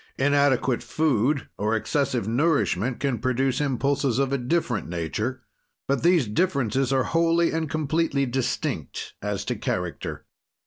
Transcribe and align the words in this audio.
Inadequate 0.17 0.81
food 0.81 1.47
or 1.59 1.75
excessive 1.75 2.27
nourishment 2.27 2.99
can 2.99 3.19
produce 3.19 3.61
impulses 3.61 4.17
of 4.17 4.33
a 4.33 4.37
different 4.39 4.89
nature, 4.89 5.43
but 5.87 6.01
these 6.01 6.25
differences 6.27 6.91
are 6.91 7.03
wholly 7.03 7.51
and 7.51 7.69
completely 7.69 8.25
distinct 8.25 9.13
as 9.21 9.45
to 9.45 9.55
character. 9.55 10.25